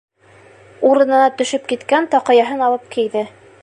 Урынына 0.91 1.27
төшөп 1.43 1.69
киткән 1.73 2.11
таҡыяһын 2.17 2.69
алып 2.71 2.93
кейҙе. 2.97 3.29